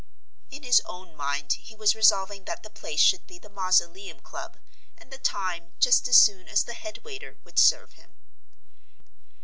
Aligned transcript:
In 0.49 0.63
his 0.63 0.81
own 0.87 1.15
mind 1.15 1.53
he 1.53 1.75
was 1.75 1.93
resolving 1.93 2.45
that 2.45 2.63
the 2.63 2.71
place 2.71 2.99
should 2.99 3.27
be 3.27 3.37
the 3.37 3.51
Mausoleum 3.51 4.19
Club 4.21 4.57
and 4.97 5.11
the 5.11 5.19
time 5.19 5.73
just 5.79 6.07
as 6.07 6.17
soon 6.17 6.47
as 6.47 6.63
the 6.63 6.73
head 6.73 7.03
waiter 7.03 7.37
would 7.43 7.59
serve 7.59 7.91
him. 7.93 8.15